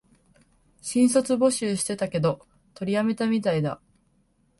[0.81, 2.39] 新卒募集してたけど、
[2.73, 3.79] 取りやめたみたいだ